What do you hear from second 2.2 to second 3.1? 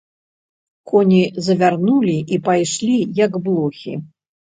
і пайшлі,